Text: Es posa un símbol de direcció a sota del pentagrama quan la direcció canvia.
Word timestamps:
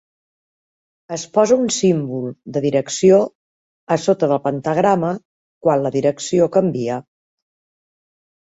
Es 1.17 1.25
posa 1.35 1.57
un 1.65 1.67
símbol 1.75 2.25
de 2.55 2.63
direcció 2.63 3.19
a 3.97 3.99
sota 4.07 4.31
del 4.33 4.43
pentagrama 4.49 5.13
quan 5.67 5.85
la 5.87 5.95
direcció 5.99 6.51
canvia. 6.59 7.01